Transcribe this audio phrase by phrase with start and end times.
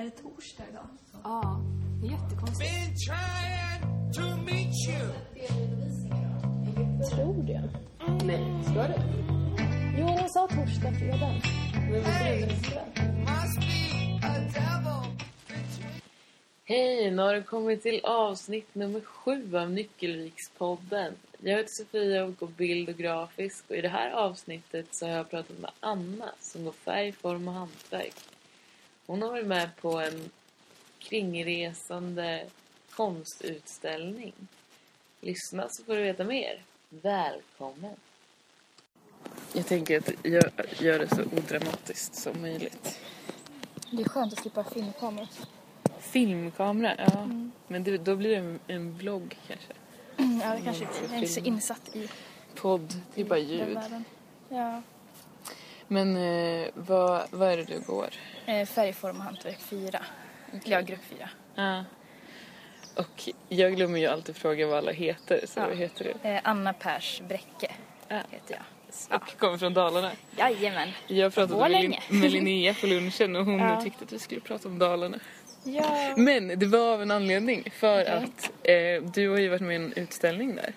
[0.00, 0.86] Är det torsdag idag?
[1.24, 1.60] Ja,
[2.00, 2.70] det är jättekonstigt.
[2.70, 5.06] Been trying to meet you.
[7.10, 7.70] Tror det.
[8.24, 9.02] Nej, ska det?
[9.98, 11.34] Jo, de sa torsdag, fredag.
[11.74, 12.50] Men vad är.
[16.64, 21.14] Hej, nu har det kommit till avsnitt nummer sju av Nyckelvikspodden.
[21.38, 25.12] Jag heter Sofia och går bild och grafisk och i det här avsnittet så har
[25.12, 28.14] jag pratat med Anna som går färg, form och hantverk.
[29.10, 30.30] Hon har varit med på en
[30.98, 32.46] kringresande
[32.90, 34.32] konstutställning.
[35.20, 36.62] Lyssna så får du veta mer.
[36.88, 37.94] Välkommen!
[39.52, 40.44] Jag tänker att jag
[40.78, 43.00] gör det så odramatiskt som möjligt.
[43.90, 45.28] Det är skönt att slippa filmkameror.
[46.00, 47.28] Filmkamera, ja.
[47.66, 49.72] Men det, då blir det en, en vlogg kanske.
[50.16, 51.02] Ja, det kanske blir.
[51.02, 52.08] Jag är inte så insatt i
[52.54, 53.78] Podd, det är bara ljud.
[54.48, 54.82] Ja.
[55.88, 58.08] Men eh, vad, vad är det du går?
[58.50, 59.88] Eh, Färgform och hantverk 4.
[60.52, 61.28] Eller ja, grupp 4.
[61.54, 61.84] Ja.
[62.96, 65.66] Och jag glömmer ju alltid fråga vad alla heter, så Ja.
[65.66, 66.28] vad heter du?
[66.28, 67.70] Eh, Anna Pers Bräcke
[68.08, 68.16] Ja.
[68.30, 68.62] heter jag.
[69.20, 70.10] Och kommer från Dalarna.
[70.38, 70.88] Jajamän.
[71.06, 71.70] Jag pratade med.
[71.82, 73.80] Lin- med Linnea på lunchen och hon Ja.
[73.80, 75.18] tyckte att vi skulle prata om Dalarna.
[75.64, 76.14] Ja.
[76.16, 78.14] Men det var av en anledning, för Okej.
[78.14, 78.50] att
[79.02, 80.72] eh, du har ju varit med i en utställning där.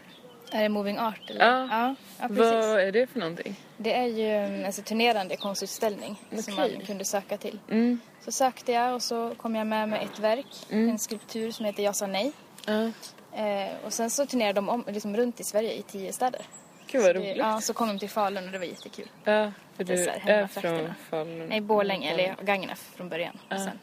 [0.54, 1.46] Är det Moving Art eller?
[1.46, 1.68] Ja.
[1.72, 2.38] Ja, ja precis.
[2.40, 3.56] vad är det för någonting?
[3.78, 6.76] Det är ju en alltså, turnerande konstutställning som Okej.
[6.78, 7.60] man kunde söka till.
[7.70, 8.00] Mm.
[8.26, 11.84] Så sökte jag och så kom jag med med ett verk, en skulptur som heter
[11.84, 12.32] Jag sa nej.
[12.66, 12.92] Ja.
[13.38, 16.42] Eh, och sen så turnerade de om, liksom runt i Sverige i tio städer.
[16.88, 17.38] Gud vad roligt.
[17.38, 19.08] Ja, så kom de till Falun och det var jättekul.
[19.24, 20.96] Ja, för är du så är hemmatrakterna.
[21.10, 21.50] från Falun.
[21.50, 23.38] Nej, Borlänge, eller Gagnef från början.
[23.52, 23.80] Och sen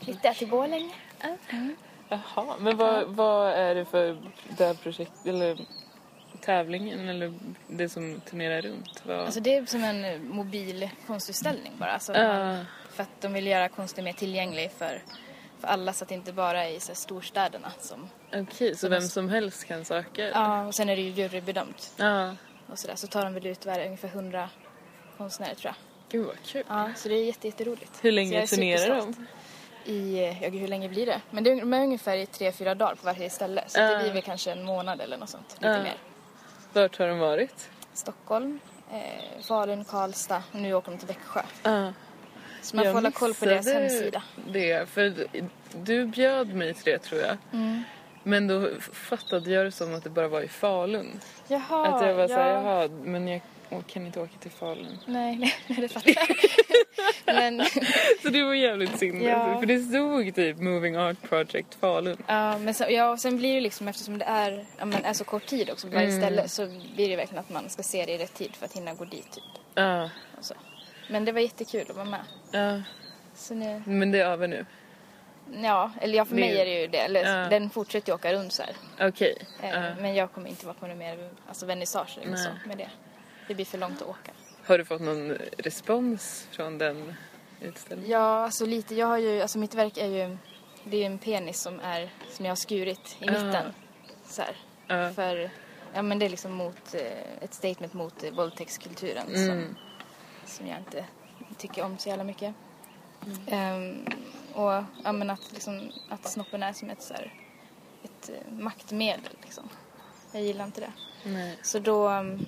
[0.00, 0.94] flyttade jag till Borlänge.
[2.12, 4.18] Jaha, men vad, vad är det för
[4.58, 5.58] det här projekt, eller
[6.40, 7.34] tävlingen eller
[7.68, 9.02] det som turnerar runt?
[9.06, 9.16] Vad...
[9.20, 11.92] Alltså det är som en eh, mobil konstutställning bara.
[11.92, 15.02] Alltså, man, för att de vill göra konsten mer tillgänglig för,
[15.60, 18.08] för alla så att det inte bara är i så storstäderna som...
[18.34, 20.28] Okej, så vem som helst kan söka?
[20.28, 22.36] Ja, och sen är det ju jurybedömt Ja.
[22.66, 22.96] och sådär.
[22.96, 24.48] Så tar de väl ut ungefär 100
[25.16, 25.74] konstnärer tror jag.
[26.08, 26.62] Gud vad kul.
[26.68, 28.04] Ja, så det är jätte, jätteroligt.
[28.04, 29.26] Hur länge turnerar de?
[29.84, 31.20] I, ja, hur länge blir det?
[31.30, 33.64] Men det är, de är ungefär i tre, fyra dagar på varje ställe.
[33.66, 35.56] Så det blir väl kanske en månad eller något sånt.
[35.58, 35.96] Lite mer.
[36.72, 37.70] Vart har de varit?
[37.92, 38.60] Stockholm,
[38.92, 41.42] eh, Falun, Karlstad och nu åker de till Växjö.
[42.62, 44.22] Så man får hålla koll på deras hemsida.
[44.46, 45.14] det, för
[45.74, 47.36] du bjöd mig till det tror jag.
[47.52, 47.82] Mm.
[48.22, 51.20] Men då fattade jag det som att det bara var i Falun.
[51.48, 52.62] Jaha, att jag var såhär, ja.
[52.62, 53.40] jaha, men jag
[53.72, 54.98] jag kan inte åka till Falun.
[55.06, 56.36] Nej, nej, det fattar jag.
[57.34, 57.64] men,
[58.22, 59.22] Så det var jävligt synd.
[59.22, 59.34] Ja.
[59.36, 62.16] alltså, För det stod typ Moving Art Project Falun.
[62.26, 65.12] ja, men så, ja, och sen blir det liksom eftersom det är, ja, men är
[65.12, 66.20] så kort tid också på varje Mm.
[66.22, 68.72] ställe så blir det verkligen att man ska se det i rätt tid för att
[68.76, 69.44] hinna gå dit typ.
[69.74, 70.56] Ja, Och.
[71.08, 72.20] Men det var jättekul att vara med.
[72.52, 72.82] ja.
[73.34, 74.66] Så nu, Men det är över nu.
[75.62, 76.56] ja, eller ja, för mig Nu.
[76.58, 76.98] är det ju det.
[76.98, 77.48] Eller, Ja.
[77.48, 79.08] Den fortsätter ju åka runt så här.
[79.08, 79.36] Okej.
[79.62, 79.82] Eh, Ja.
[80.00, 82.88] Men jag kommer inte vara på någon mer alltså vernissage eller så med det.
[83.52, 84.32] Det blir för långt att åka.
[84.64, 87.14] Har du fått någon respons från den
[87.60, 88.10] utställningen?
[88.12, 88.94] Ja, alltså lite.
[88.94, 90.36] Jag har ju, alltså mitt verk är ju,
[90.84, 93.32] det är en penis som är, som jag har skurit i Ja.
[93.32, 93.72] mitten.
[94.26, 94.56] Så här.
[94.86, 95.12] Ja.
[95.12, 95.50] För,
[95.94, 99.46] ja men det är liksom mot, eh, ett statement mot eh, våldtäktskulturen Mm.
[99.46, 99.76] som,
[100.46, 101.04] som jag inte
[101.58, 102.54] tycker om så jävla mycket.
[103.46, 104.04] Ehm,
[104.54, 107.34] och ja men att liksom, att snoppen är som ett så här,
[108.04, 109.68] ett eh, maktmedel liksom.
[110.32, 110.92] Jag gillar inte det.
[111.24, 111.58] Nej.
[111.62, 112.46] Så då, um,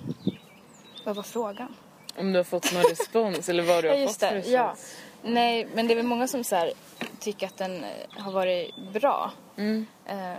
[1.05, 1.75] vad var frågan?
[2.17, 4.35] Om du har fått någon respons eller vad du har Ja, fått just för det.
[4.35, 4.53] respons?
[4.53, 4.75] Ja.
[5.31, 6.73] Nej, men det är väl många som så här,
[7.19, 9.31] tycker att den eh, har varit bra.
[9.57, 9.85] Mm.
[10.05, 10.37] Ehm,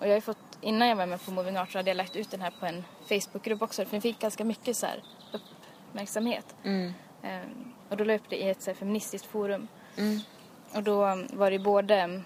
[0.00, 2.16] och jag har fått, innan jag var med på Moving Art så hade jag lagt
[2.16, 3.84] ut den här på en Facebookgrupp också.
[3.84, 5.02] För den fick ganska mycket så här
[5.32, 6.54] uppmärksamhet.
[6.64, 6.92] Mm.
[7.22, 9.68] Ehm, och då la jag upp det i ett så här feministiskt forum.
[9.96, 10.20] Mm.
[10.74, 12.22] Och då um, var det både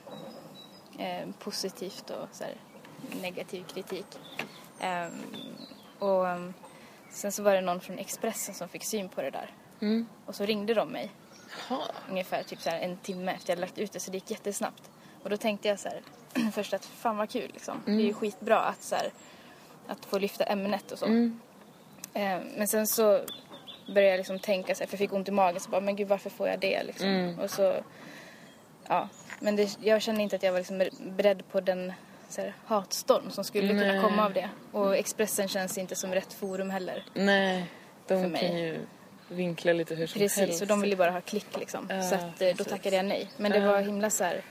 [0.98, 2.54] eh, positivt och så här,
[3.22, 4.06] negativ kritik.
[5.98, 6.54] Och um,
[7.12, 9.50] sen så var det någon från Expressen som fick syn på det där.
[9.80, 10.06] Mm.
[10.26, 11.10] Och så ringde de mig
[11.68, 11.82] Jaha.
[12.10, 14.90] ungefär typ så en timme efter jag lagt ut det så det gick jättesnabbt.
[15.22, 16.02] Och då tänkte jag så här
[16.52, 17.82] först att fan vad kul liksom.
[17.86, 19.12] Det är ju skitbra att så här,
[19.86, 21.06] att få lyfta ämnet och så.
[21.06, 21.40] Mm.
[22.14, 23.20] Eh, men sen så
[23.86, 25.96] började jag liksom tänka så här, för jag fick ont i magen så bara men
[25.96, 27.08] gud varför får jag det liksom.
[27.08, 27.38] Mm.
[27.38, 27.74] Och så
[28.88, 29.08] ja,
[29.40, 31.92] men det, jag kände inte att jag var liksom beredd på den
[32.36, 33.88] här, hatstorm som skulle Nej.
[33.90, 34.48] kunna komma av det.
[34.72, 37.04] Och Expressen känns inte som rätt forum heller.
[37.14, 37.66] Nej,
[38.06, 38.40] För de mig.
[38.48, 38.80] kan ju
[39.28, 40.62] vinkla lite hur som Precis, helst.
[40.62, 41.86] och de vill ju bara ha klick liksom.
[41.90, 42.66] Ja, så att, eh, då precis.
[42.66, 43.30] tackade jag nej.
[43.36, 43.72] Men det Ja.
[43.72, 44.42] var himla så här,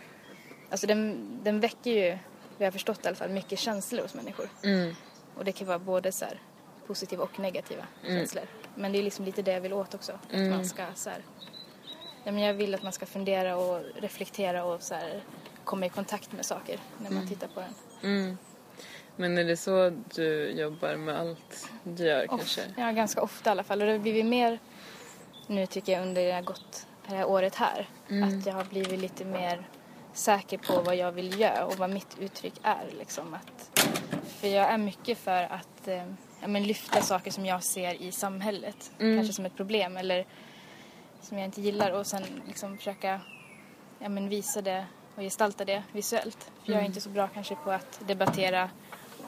[0.69, 2.18] alltså den, den väcker ju,
[2.57, 4.50] jag har förstått i alla fall, mycket känslor hos människor.
[4.63, 4.95] Mm.
[5.36, 6.39] Och det kan vara både så här
[6.88, 8.18] positiva och negativa Mm.
[8.19, 8.44] känslor.
[8.75, 10.12] Men det är liksom lite det jag vill åt också.
[10.12, 11.19] Att man ska så här,
[12.24, 15.24] ja, men jag vill att man ska fundera och reflektera och så här,
[15.63, 17.73] komma i kontakt med saker när man tittar på den.
[18.03, 18.37] Mm.
[19.15, 22.61] Men är det så du jobbar med allt du gör kanske?
[22.77, 23.81] Ja, ganska ofta i alla fall.
[23.81, 24.59] Och det har blivit mer
[25.47, 27.89] nu tycker jag under det har gått det här året här.
[28.07, 29.67] Att jag har blivit lite mer
[30.13, 32.89] säker på vad jag vill göra och vad mitt uttryck är.
[32.99, 33.33] Liksom.
[33.33, 33.81] Att,
[34.27, 36.05] för jag är mycket för att eh,
[36.41, 38.91] ja, men lyfta saker som jag ser i samhället.
[38.97, 40.25] Kanske som ett problem eller
[41.21, 43.21] som jag inte gillar och sen liksom försöka
[43.99, 44.85] ja, men visa det
[45.15, 46.51] och gestalta det visuellt.
[46.65, 48.69] För jag är inte så bra kanske på att debattera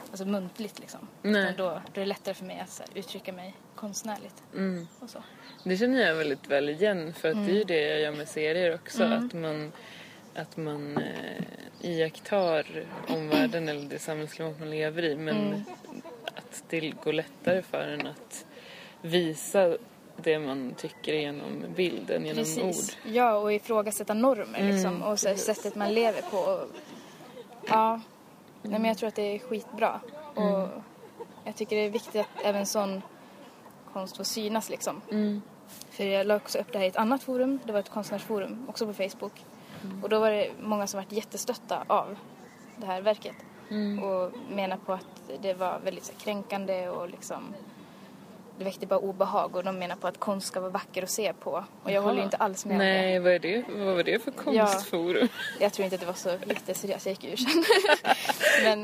[0.10, 1.08] alltså muntligt liksom.
[1.22, 1.54] Nej.
[1.58, 4.44] Då, då är det lättare för mig att här, uttrycka mig konstnärligt.
[4.54, 4.88] Mm.
[5.00, 5.24] Och så.
[5.64, 7.56] Det känner jag väldigt väl igen för att det är Mm.
[7.56, 9.04] ju det jag gör med serier också.
[9.04, 9.72] Att man,
[10.36, 11.44] att man eh,
[11.82, 12.66] iakttar
[13.08, 15.64] omvärlden eller det samhällsklimat man lever i men Mm.
[16.26, 18.46] att det går lättare för en att
[19.02, 19.78] visa
[20.18, 22.46] det man tycker genom bilden, genom ord.
[22.46, 22.98] Precis.
[23.06, 25.04] Ja, och ifrågasätta normer liksom.
[25.04, 26.38] Och så sättet man lever på.
[26.38, 26.70] Och,
[27.68, 28.02] ja,
[28.62, 30.00] Nej, men jag tror att det är skitbra.
[30.36, 30.68] Och
[31.44, 33.02] jag tycker det är viktigt att även sån
[33.94, 35.02] konst får synas liksom.
[35.90, 37.60] För jag la också upp det här i ett annat forum.
[37.66, 39.46] Det var ett konstnärsforum, också på Facebook.
[40.04, 42.16] Och då var det många som var jättestötta av
[42.78, 43.36] det här verket.
[44.04, 47.56] Och menar på att det var väldigt så kränkande och liksom
[48.64, 51.34] det väckte bara obehag och de menar på att konst ska vara vacker att se
[51.34, 51.66] på.
[51.84, 52.86] Och jag håller ju inte alls med om det.
[52.86, 53.64] Nej, vad, är det?
[53.70, 55.28] vad var det för konstforum?
[55.60, 57.64] Jag tror inte att det var så jätteseriöst, jag gick ur sen.
[58.64, 58.84] men,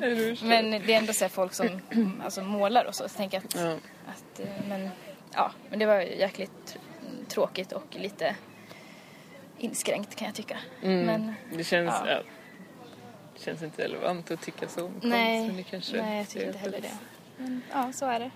[0.49, 1.67] men det är ändå så folk som
[2.23, 3.03] alltså, målar och så.
[3.03, 3.71] Så jag tänker att, Ja.
[4.07, 4.89] att eh, men,
[5.33, 8.35] ja, men det var jäkligt tr- tråkigt och lite
[9.57, 10.57] inskränkt kan jag tycka.
[10.81, 11.05] Mm.
[11.05, 12.11] Men Det känns, Ja.
[12.11, 12.19] ja.
[13.39, 15.07] känns inte relevant att tycka så om konst.
[15.07, 16.97] nej, men det kanske nej, jag tycker inte heller det.
[17.37, 18.31] Men ja, så är det.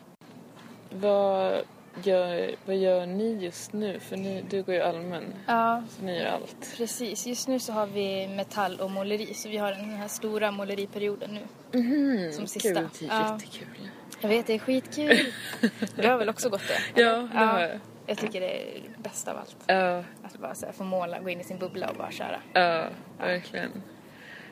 [1.00, 1.62] Vad
[2.04, 4.00] gör, vad gör ni just nu?
[4.00, 6.74] För ni, du går ju allmän, Ja, så ni gör allt.
[6.78, 7.28] precis.
[7.28, 11.38] Just nu så har vi metall och måleri så vi har den här stora måleriperioden
[11.72, 11.80] nu.
[11.80, 12.69] Mm, Som sista.
[12.69, 13.34] Gud, det är Ja.
[13.34, 13.90] jättekul.
[14.22, 15.19] Jag vet, det är skitkul.
[15.95, 17.01] Du har väl också gått det?
[17.01, 17.80] Ja, det har jag.
[18.06, 18.66] Jag tycker det är
[18.96, 19.56] det bästa av allt.
[19.66, 22.39] Ja, Att bara så här, få måla, gå in i sin bubbla och bara köra.
[22.54, 22.86] ja,
[23.19, 23.72] verkligen.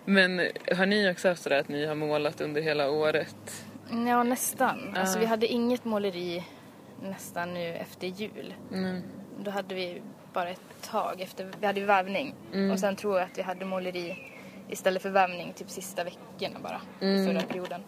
[0.06, 0.40] Men
[0.78, 3.66] har ni också haft sådär att ni har målat under hela året?
[4.08, 4.94] Ja, nästan.
[4.98, 6.44] Alltså vi hade inget måleri
[7.02, 8.54] nästan nu efter jul.
[8.72, 9.02] Mm.
[9.40, 10.02] Då hade vi
[10.34, 12.36] bara ett tag efter, vi hade ju vävning.
[12.74, 14.18] Och sen tror jag att vi hade måleri
[14.70, 16.82] istället för vävning typ sista veckorna bara.
[17.08, 17.84] i Förra perioden.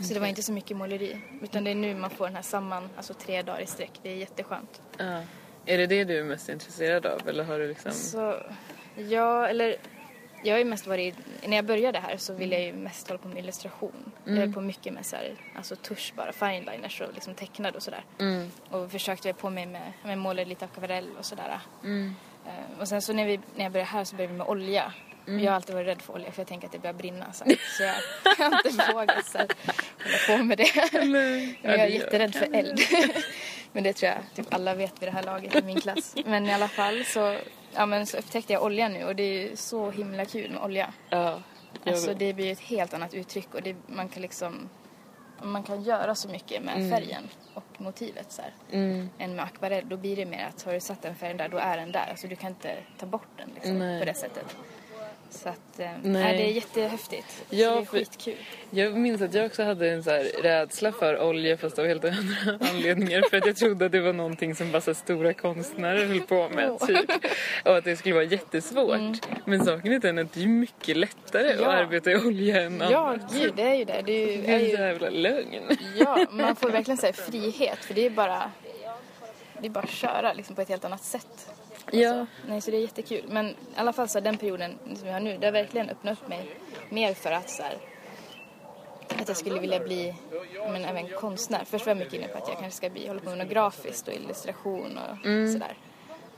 [0.00, 1.20] Så det var inte så mycket måleri.
[1.42, 4.00] Utan det är nu man får den här samman, alltså tre dagar i sträck.
[4.02, 4.82] Det är jätteskönt.
[4.98, 5.22] Ja.
[5.66, 7.92] Är det det du är mest intresserad av eller har du liksom...
[7.92, 8.36] Så,
[8.96, 9.76] ja, eller
[10.44, 11.14] jag har ju mest varit,
[11.46, 14.12] när jag började här så ville jag ju mest hålla på med illustration.
[14.24, 17.82] Jag höll på mycket med så här, alltså tusch bara, fineliners och liksom tecknade och
[17.82, 18.04] sådär.
[18.20, 18.50] Mm.
[18.70, 21.60] Och försökte jag på mig med, med måla lite akvarell och sådär.
[21.84, 22.14] Mm.
[22.46, 24.92] Eh, och sen så när, vi, när jag började här så började vi med olja.
[25.26, 25.44] Mm.
[25.44, 27.44] Jag har alltid varit rädd för olja för jag tänker att det börjar brinna så,
[27.44, 27.56] här.
[27.76, 27.94] så jag
[28.38, 29.48] jag har inte vågat så här,
[30.04, 31.04] hålla på med det.
[31.04, 31.58] Nej.
[31.62, 32.80] Jag är jätterädd för eld.
[33.72, 36.14] Men det tror jag typ alla vet vid det här laget i min klass.
[36.24, 37.36] Men i alla fall så,
[37.74, 40.92] ja, men så upptäckte jag olja nu och det är så himla kul med olja.
[41.10, 41.40] Ja.
[41.86, 44.68] Alltså det blir ett helt annat uttryck och det, man kan liksom
[45.42, 48.42] man kan göra så mycket med färgen och motivet så.
[48.70, 49.10] Mm.
[49.18, 51.56] Än med akvarell, då blir det mer att har du satt den färgen där, då
[51.56, 52.06] är den där.
[52.10, 54.56] Alltså du kan inte ta bort den liksom, på det sättet.
[55.34, 55.98] Så att, eh, Nej.
[56.02, 56.36] nej.
[56.38, 57.44] det är jättehäftigt.
[57.50, 58.34] Ja, det är skitkul.
[58.70, 60.10] Jag minns att jag också hade en så
[60.42, 63.22] rädsla för olja fast av helt andra anledningar.
[63.30, 66.48] För att jag trodde att det var någonting som bara så stora konstnärer höll på
[66.48, 66.78] med.
[66.86, 67.10] Typ.
[67.64, 69.26] Och att det skulle vara jättesvårt.
[69.44, 71.66] Men saken är den att det är mycket lättare att Ja.
[71.66, 73.32] arbeta i olja än Ja, annat.
[73.34, 74.02] gud, det är ju det.
[74.06, 75.62] Det är ju, Det är är en ju jävla lögn.
[75.96, 78.50] Ja, man får verkligen säga frihet för det är bara
[79.60, 81.48] det är bara att köra liksom, på ett helt annat sätt.
[81.92, 82.26] Ja.
[82.48, 83.24] Nej, så det är jättekul.
[83.28, 85.90] Men i alla fall så här, den perioden som jag har nu, det har verkligen
[85.90, 86.50] öppnat upp mig
[86.90, 87.76] mer för att så här,
[89.20, 90.14] att jag skulle vilja bli
[90.72, 91.64] men, även konstnär.
[91.64, 93.48] Först var jag mycket inne på att jag kanske ska bli, hålla på med något
[93.48, 95.18] grafiskt och illustration och
[95.52, 95.74] sådär.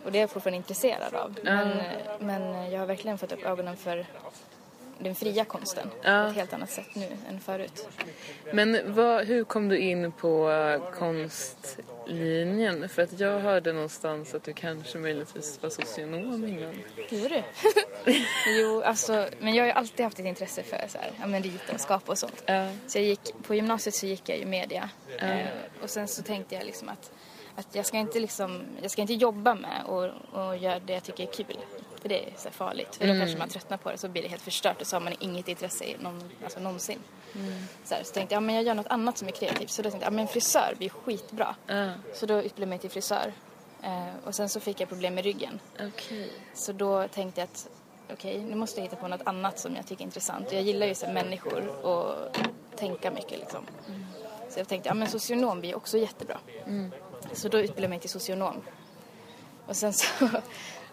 [0.05, 1.35] Och det är jag fortfarande intresserad av.
[1.43, 1.85] Men, eh,
[2.21, 4.07] men jag har verkligen fått upp ögonen för
[4.99, 6.23] den fria konsten Ja.
[6.25, 7.89] på ett helt annat sätt nu än förut.
[8.53, 10.81] Men vad, hur kom du in på eh,
[12.07, 12.89] konstlinjen?
[12.89, 16.75] För att jag hörde någonstans att du kanske möjligtvis var socionom innan.
[17.11, 17.43] Gjorde du?
[18.61, 21.43] jo, alltså, men jag har ju alltid haft ett intresse för så här, ja, men
[21.43, 22.43] rita och skapa och sånt.
[22.47, 22.73] Ja.
[22.87, 24.91] Så jag gick, på gymnasiet så gick jag ju media.
[25.19, 25.47] Eh,
[25.83, 27.13] och sen så tänkte jag liksom att,
[27.57, 31.03] att jag, ska inte liksom, jag ska inte jobba med och, och göra det jag
[31.03, 31.59] tycker är kul.
[32.07, 32.97] För det är så farligt.
[32.97, 35.01] För då kanske man tröttnar på det så blir det helt förstört och så har
[35.01, 36.99] man inget intresse i någon, alltså någonsin.
[37.85, 39.71] Så, här, så tänkte jag, ja, men jag gör något annat som är kreativt.
[39.71, 41.57] Så då tänkte jag, ja men frisör blir skitbra.
[41.67, 41.91] Ja.
[42.15, 43.33] Så då utbildade jag mig till frisör.
[43.83, 45.61] Eh, och sen så fick jag problem med ryggen.
[45.81, 46.33] Okej.
[46.55, 47.69] Så då tänkte jag att
[48.13, 50.53] okej, nu måste jag hitta på något annat som jag tycker är intressant.
[50.53, 52.37] Jag gillar ju så här människor och
[52.77, 53.67] tänka mycket liksom.
[54.51, 56.39] Så jag tänkte, ja men socionom blir också jättebra.
[57.33, 58.63] Så då utbildade jag mig till socionom.
[59.67, 60.29] Och sen så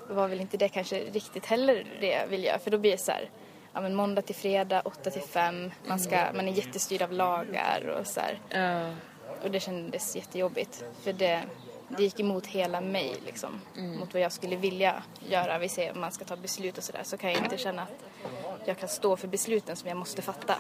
[0.10, 2.60] var väl inte det kanske riktigt heller det jag ville göra.
[2.60, 3.30] För då blir det så här,
[3.74, 5.72] ja men måndag till fredag, 8 till 5.
[5.88, 8.40] Man, ska, man är jättestyrd av lagar och så här.
[8.50, 8.96] Ja.
[9.44, 10.84] Och det kändes jättejobbigt.
[11.04, 11.42] För det,
[11.88, 13.62] det gick emot hela mig liksom.
[14.00, 15.58] Mot vad jag skulle vilja göra.
[15.58, 17.04] Vi säger om man ska ta beslut och sådär.
[17.04, 20.56] Så kan jag inte känna att jag kan stå för besluten som jag måste fatta.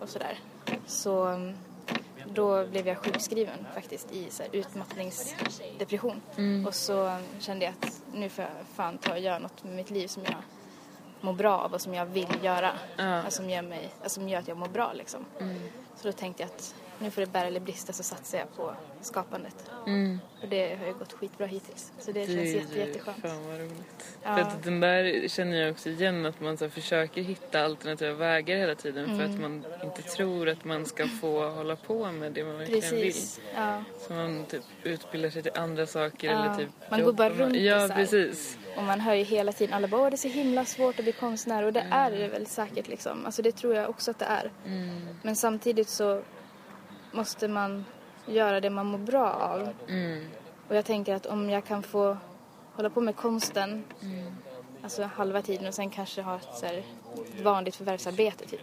[0.00, 0.38] Och sådär.
[0.86, 1.54] Så mm,
[2.26, 6.20] då blev jag sjukskriven faktiskt i så här, utmattningsdepression.
[6.66, 9.74] Och så mm, kände jag att nu får jag fan ta och göra något med
[9.74, 10.34] mitt liv som jag
[11.20, 12.72] mår bra av och som jag vill göra.
[12.96, 15.24] Alltså, som, gör mig, alltså, som gör att jag mår bra liksom.
[15.96, 18.74] Så då tänkte jag att nu får det bära eller brista så satsar jag på
[19.00, 19.70] skapandet.
[20.42, 21.92] Och det har ju gått skitbra hittills.
[21.98, 23.22] Så det, Det känns jätte, jätteskönt.
[23.22, 24.18] fan vad roligt.
[24.22, 24.34] Ja.
[24.34, 28.56] För att den där känner jag också igen att man så försöker hitta alternativa vägar
[28.56, 29.40] hela tiden för att Mm.
[29.42, 33.40] man inte tror att man ska få hålla på med det man verkligen Precis.
[33.54, 33.76] Ja.
[33.76, 34.00] vill.
[34.06, 36.44] Så man typ utbildar sig till andra saker Ja.
[36.44, 38.00] eller typ Man går bara runt Ja, så här.
[38.00, 38.58] precis.
[38.76, 41.12] Och man hör ju hela tiden alla bara det är så himla svårt att bli
[41.12, 43.26] konstnär och det är det väl säkert liksom.
[43.26, 44.50] Alltså det tror jag också att det är.
[45.22, 46.22] Men samtidigt så
[47.12, 47.84] måste man
[48.26, 49.68] göra det man mår bra av.
[50.68, 52.16] Och jag tänker att om jag kan få
[52.74, 53.84] hålla på med konsten
[54.82, 56.82] alltså halva tiden och sen kanske ha ett så här
[57.42, 58.60] vanligt förvärvsarbete typ.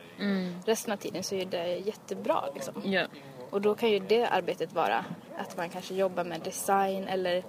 [0.65, 2.73] Resten av tiden så är det jättebra liksom.
[2.85, 3.05] Ja.
[3.49, 5.05] Och då kan ju det arbetet vara
[5.37, 7.43] att man kanske jobbar med design eller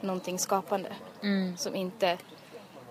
[0.00, 0.92] någonting skapande.
[1.56, 2.18] Som inte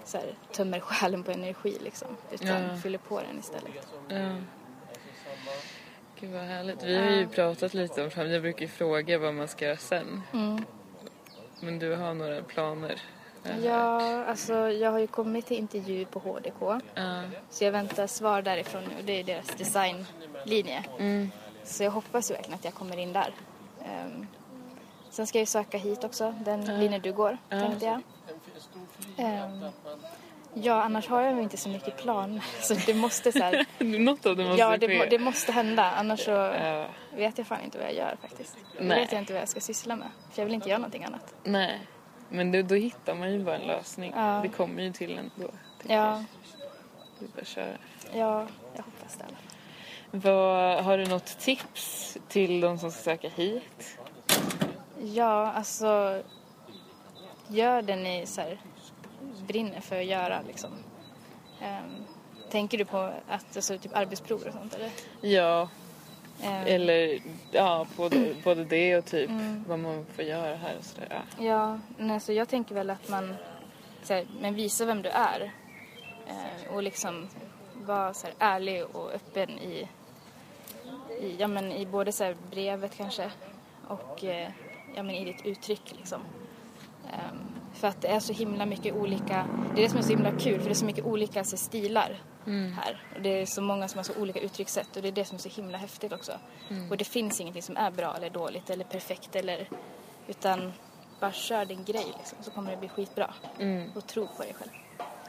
[0.05, 2.07] så här, tömmer själen på energi liksom.
[2.31, 2.77] Utan Ja.
[2.77, 3.87] fyller på den istället.
[4.07, 4.35] Ja.
[6.19, 6.83] Gud vad härligt.
[6.83, 8.31] Vi har ju pratat lite om fram.
[8.31, 10.21] Jag brukar ju fråga vad man ska göra sen.
[10.33, 10.65] Mm.
[11.59, 13.01] Men du har några planer?
[13.63, 16.81] Ja, alltså jag har ju kommit till intervju på HDK.
[16.93, 17.21] Ja.
[17.49, 19.03] Så jag väntar svar därifrån nu.
[19.03, 20.83] Det är deras designlinje.
[21.63, 23.33] Så jag hoppas ju verkligen att jag kommer in där.
[23.85, 24.27] Ehm,
[25.09, 28.01] sen ska jag ju söka hit också, den linjen du går, tänkte jag.
[29.17, 29.65] Ehm,
[30.53, 32.43] ja, annars har jag inte så mycket planer.
[32.61, 33.65] Så det måste så här,
[33.99, 35.07] Något av det måste ja, det, ske.
[35.09, 35.91] det måste hända.
[35.91, 36.85] Annars så Ja.
[37.15, 38.57] vet jag fan inte vad jag gör faktiskt.
[38.77, 38.99] Då Nej.
[38.99, 40.07] vet jag inte vad jag ska syssla med.
[40.31, 41.33] För jag vill inte göra någonting annat.
[41.43, 41.79] Nej.
[42.29, 44.13] Men då, då hittar man ju bara en lösning.
[44.15, 44.39] Ja.
[44.43, 45.49] Det kommer ju till en då.
[45.87, 46.23] Ja,
[47.21, 47.77] är bara köra.
[48.13, 49.25] ja jag hoppas det.
[50.11, 53.97] Vad, har du något tips till de som ska söka hit?
[55.03, 56.21] Ja, alltså
[57.47, 58.57] gör det ni så här,
[59.49, 60.69] brinner för att göra liksom.
[61.61, 62.05] Ehm,
[62.49, 64.91] tänker du på att, alltså, typ arbetsprov och sånt eller?
[65.21, 65.69] Ja,
[66.43, 67.19] Ehm, eller
[67.51, 69.63] ja, både, både det och typ Mm.
[69.67, 71.07] vad man får göra här och sådär.
[71.37, 71.45] Ja.
[71.45, 73.35] Ja, men alltså, jag tänker väl att man
[74.03, 75.51] så här, men visa vem du är.
[76.27, 77.27] Eh, och liksom
[77.85, 79.87] vara så här, ärlig och öppen i,
[81.21, 83.31] i, ja, men i både så här, brevet kanske
[83.87, 84.49] och eh,
[84.95, 86.21] ja, men i ditt uttryck liksom.
[87.13, 87.48] Ehm,
[87.79, 90.31] för att det är så himla mycket olika, det är det som är så himla
[90.31, 92.21] kul för det är så mycket olika alltså, stilar
[92.75, 93.03] här.
[93.15, 95.35] Och det är så många som har så olika uttryckssätt och det är det som
[95.35, 96.31] är så himla häftigt också.
[96.89, 99.69] Och det finns ingenting som är bra eller dåligt eller perfekt eller
[100.27, 100.73] utan
[101.19, 103.33] bara kör din grej liksom, så kommer det bli skitbra.
[103.95, 104.71] Och tro på dig själv.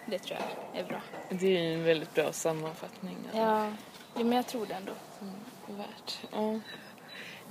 [0.07, 0.39] Det tror
[0.73, 1.01] jag är bra.
[1.31, 3.17] Det är ju en väldigt bra sammanfattning.
[3.33, 3.67] Ja,
[4.15, 4.93] ja men jag tror det ändå.
[5.67, 6.19] Värt.
[6.33, 6.61] Ja.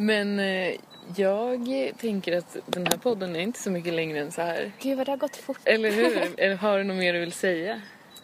[0.02, 0.76] Men eh,
[1.16, 4.72] jag tänker att den här podden är inte så mycket längre än så här.
[4.80, 5.60] Gud vad det har gått fort.
[5.64, 6.34] Eller hur?
[6.40, 7.82] Eller har du något mer du vill säga?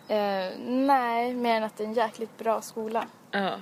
[0.08, 3.08] Eh, nej, mer än att det är en jäkligt bra skola.
[3.32, 3.55] Ja.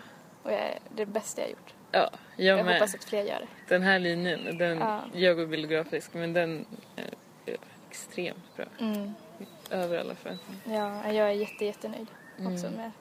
[0.43, 0.59] Och jag,
[0.95, 1.73] det är det bästa jag har gjort.
[1.91, 2.73] Ja, jag, Jag med.
[2.75, 3.47] hoppas att fler gör det.
[3.67, 4.99] Den här linjen, den, Ja.
[5.13, 6.65] jag går bildgrafisk, men den
[6.95, 7.09] är,
[7.89, 8.65] extremt bra.
[8.79, 9.13] Mm.
[9.69, 10.79] Över alla förväntningar.
[11.05, 12.91] Ja, jag är jätte, jättenöjd också med,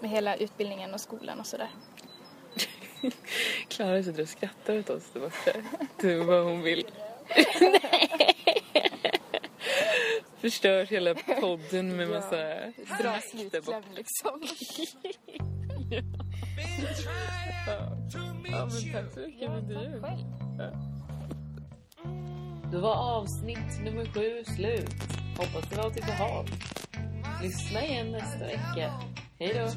[0.00, 1.68] med hela utbildningen och skolan och sådär.
[3.68, 5.50] Klara sitter och skrattar åt oss där borta.
[6.08, 6.86] Är vad hon vill.
[10.40, 13.20] Förstör hela podden med massa där borta.
[13.20, 14.42] slutkläm liksom.
[17.66, 17.96] Ja,
[18.42, 20.00] meet men tack så mycket för det.
[20.00, 20.74] Själv.
[22.72, 24.90] Då var avsnitt nummer sju slut.
[25.38, 26.48] Hoppas det var till behag.
[27.42, 28.92] Lyssna igen nästa vecka.
[29.38, 29.70] Hej då!